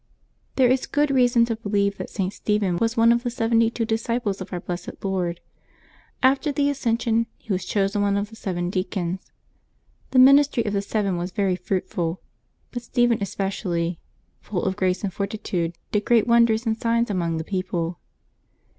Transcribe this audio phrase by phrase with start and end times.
[0.57, 2.33] j^HERE is good reason to believe that St.
[2.33, 5.41] Stephen was one Vi^ of the seventy two disciples of our blessed Lord
[6.23, 9.31] After the Ascension he was chosen one of the seven dea cons.
[10.09, 12.19] The ministry of the seven was very fruitful;
[12.71, 13.99] but Stephen especially,"
[14.41, 17.99] full of grace and fortitude, did great wonders and signs among the people."